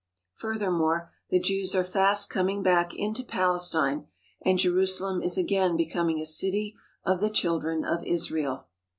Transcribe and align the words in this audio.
Furthermore, 0.33 1.11
the 1.29 1.39
Jews 1.39 1.75
are 1.75 1.83
fast 1.83 2.27
coming 2.27 2.63
back 2.63 2.95
into 2.95 3.23
Palestine, 3.23 4.07
and 4.43 4.57
Jerusalem 4.57 5.21
is 5.21 5.37
again 5.37 5.77
becoming 5.77 6.19
a 6.19 6.25
city 6.25 6.75
of 7.05 7.19
the 7.21 7.29
Children 7.29 7.85
of 7.85 8.03
Israel. 8.03 8.65